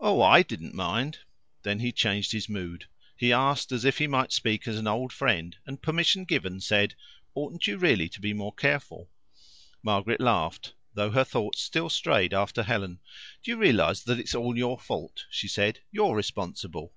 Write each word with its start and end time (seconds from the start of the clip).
"Oh, 0.00 0.20
I 0.22 0.42
didn't 0.42 0.74
mind." 0.74 1.20
Then 1.62 1.78
he 1.78 1.92
changed 1.92 2.32
his 2.32 2.48
mood. 2.48 2.86
He 3.16 3.32
asked 3.32 3.70
if 3.70 3.98
he 3.98 4.08
might 4.08 4.32
speak 4.32 4.66
as 4.66 4.76
an 4.76 4.88
old 4.88 5.12
friend, 5.12 5.56
and, 5.64 5.80
permission 5.80 6.24
given, 6.24 6.60
said: 6.60 6.96
"Oughtn't 7.36 7.68
you 7.68 7.78
really 7.78 8.08
to 8.08 8.20
be 8.20 8.32
more 8.32 8.52
careful?" 8.52 9.12
Margaret 9.80 10.20
laughed, 10.20 10.74
though 10.94 11.12
her 11.12 11.22
thoughts 11.22 11.60
still 11.62 11.88
strayed 11.90 12.34
after 12.34 12.64
Helen. 12.64 12.98
"Do 13.44 13.52
you 13.52 13.56
realize 13.56 14.02
that 14.02 14.18
it's 14.18 14.34
all 14.34 14.58
your 14.58 14.80
fault?" 14.80 15.26
she 15.30 15.46
said. 15.46 15.78
"You're 15.92 16.16
responsible." 16.16 16.92